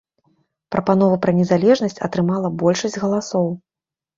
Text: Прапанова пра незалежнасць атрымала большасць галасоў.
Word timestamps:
Прапанова 0.75 1.19
пра 1.27 1.31
незалежнасць 1.39 1.99
атрымала 2.07 2.53
большасць 2.65 2.99
галасоў. 3.05 3.47